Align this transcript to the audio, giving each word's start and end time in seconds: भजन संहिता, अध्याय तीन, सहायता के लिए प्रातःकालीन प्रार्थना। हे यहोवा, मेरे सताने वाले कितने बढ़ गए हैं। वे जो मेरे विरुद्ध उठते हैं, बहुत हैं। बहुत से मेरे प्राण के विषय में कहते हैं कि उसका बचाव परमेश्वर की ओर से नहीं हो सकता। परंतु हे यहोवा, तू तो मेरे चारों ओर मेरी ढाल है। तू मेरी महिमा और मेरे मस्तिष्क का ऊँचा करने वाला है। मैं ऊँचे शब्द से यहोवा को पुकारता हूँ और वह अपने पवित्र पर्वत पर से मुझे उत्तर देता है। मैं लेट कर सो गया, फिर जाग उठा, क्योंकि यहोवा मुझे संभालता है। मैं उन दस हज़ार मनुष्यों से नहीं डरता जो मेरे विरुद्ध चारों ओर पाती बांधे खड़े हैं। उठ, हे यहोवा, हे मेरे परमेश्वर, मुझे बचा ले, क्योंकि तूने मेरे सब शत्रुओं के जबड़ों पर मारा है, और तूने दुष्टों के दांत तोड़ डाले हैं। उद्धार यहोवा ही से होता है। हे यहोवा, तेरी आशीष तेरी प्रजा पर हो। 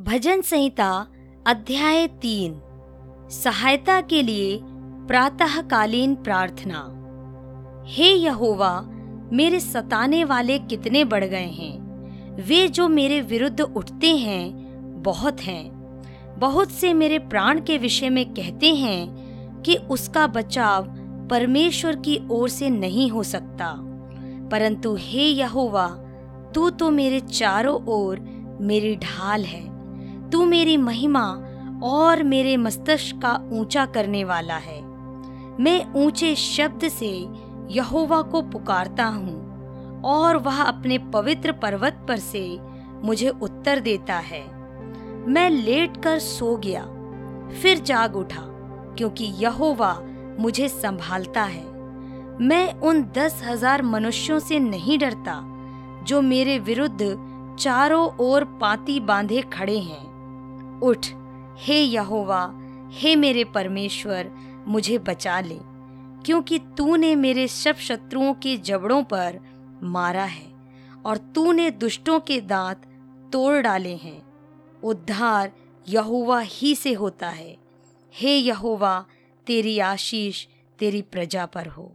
भजन 0.00 0.40
संहिता, 0.40 1.06
अध्याय 1.46 2.06
तीन, 2.06 2.60
सहायता 3.30 4.00
के 4.00 4.22
लिए 4.22 4.60
प्रातःकालीन 5.06 6.14
प्रार्थना। 6.14 6.94
हे 7.86 8.10
यहोवा, 8.10 8.82
मेरे 9.32 9.60
सताने 9.60 10.24
वाले 10.24 10.58
कितने 10.58 11.04
बढ़ 11.04 11.24
गए 11.24 11.46
हैं। 11.46 11.80
वे 12.42 12.68
जो 12.68 12.88
मेरे 12.88 13.20
विरुद्ध 13.20 13.60
उठते 13.60 14.16
हैं, 14.16 14.52
बहुत 15.02 15.40
हैं। 15.40 15.70
बहुत 16.38 16.70
से 16.70 16.94
मेरे 16.94 17.18
प्राण 17.18 17.60
के 17.60 17.78
विषय 17.78 18.08
में 18.08 18.34
कहते 18.34 18.74
हैं 18.74 19.08
कि 19.62 19.76
उसका 19.76 20.26
बचाव 20.26 20.86
परमेश्वर 21.30 21.96
की 21.96 22.20
ओर 22.30 22.48
से 22.48 22.70
नहीं 22.70 23.10
हो 23.10 23.22
सकता। 23.22 23.74
परंतु 24.48 24.96
हे 25.00 25.22
यहोवा, 25.22 25.88
तू 26.54 26.70
तो 26.70 26.90
मेरे 26.90 27.20
चारों 27.20 27.84
ओर 27.84 28.20
मेरी 28.60 28.96
ढाल 28.96 29.44
है। 29.44 29.77
तू 30.32 30.44
मेरी 30.46 30.76
महिमा 30.76 31.24
और 31.84 32.22
मेरे 32.22 32.56
मस्तिष्क 32.56 33.16
का 33.16 33.34
ऊँचा 33.52 33.84
करने 33.86 34.22
वाला 34.24 34.56
है। 34.56 34.80
मैं 35.60 35.92
ऊँचे 35.96 36.34
शब्द 36.34 36.88
से 36.88 37.10
यहोवा 37.70 38.20
को 38.22 38.42
पुकारता 38.42 39.04
हूँ 39.04 40.02
और 40.04 40.36
वह 40.36 40.62
अपने 40.62 40.98
पवित्र 41.14 41.52
पर्वत 41.52 42.04
पर 42.08 42.18
से 42.18 42.42
मुझे 43.04 43.28
उत्तर 43.28 43.80
देता 43.80 44.16
है। 44.16 44.42
मैं 45.26 45.48
लेट 45.50 46.02
कर 46.02 46.18
सो 46.18 46.56
गया, 46.56 46.82
फिर 47.52 47.78
जाग 47.78 48.16
उठा, 48.16 48.42
क्योंकि 48.98 49.24
यहोवा 49.38 49.92
मुझे 50.40 50.68
संभालता 50.68 51.42
है। 51.42 51.64
मैं 52.40 52.72
उन 52.80 53.02
दस 53.16 53.40
हज़ार 53.44 53.82
मनुष्यों 53.82 54.38
से 54.38 54.58
नहीं 54.58 54.98
डरता 54.98 55.40
जो 56.06 56.20
मेरे 56.22 56.58
विरुद्ध 56.58 57.56
चारों 57.58 58.06
ओर 58.20 58.44
पाती 58.60 58.98
बांधे 59.00 59.40
खड़े 59.52 59.78
हैं। 59.78 60.06
उठ, 60.82 61.06
हे 61.58 61.80
यहोवा, 61.82 62.52
हे 62.92 63.16
मेरे 63.16 63.44
परमेश्वर, 63.44 64.30
मुझे 64.66 64.98
बचा 64.98 65.40
ले, 65.40 65.58
क्योंकि 66.24 66.58
तूने 66.58 67.14
मेरे 67.14 67.48
सब 67.48 67.76
शत्रुओं 67.76 68.34
के 68.34 68.56
जबड़ों 68.56 69.02
पर 69.02 69.40
मारा 69.82 70.24
है, 70.24 70.52
और 71.06 71.16
तूने 71.16 71.70
दुष्टों 71.70 72.20
के 72.20 72.40
दांत 72.40 72.82
तोड़ 73.32 73.60
डाले 73.60 73.96
हैं। 73.96 74.22
उद्धार 74.84 75.52
यहोवा 75.88 76.40
ही 76.40 76.74
से 76.74 76.92
होता 76.92 77.28
है। 77.28 77.56
हे 78.14 78.36
यहोवा, 78.36 79.04
तेरी 79.46 79.78
आशीष 79.78 80.46
तेरी 80.78 81.02
प्रजा 81.02 81.46
पर 81.46 81.66
हो। 81.66 81.92